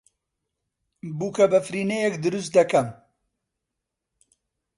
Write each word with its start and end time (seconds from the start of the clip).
بووکەبەفرینەیەک 1.17 2.15
دروست 2.23 2.47
دەکەم. 2.57 2.87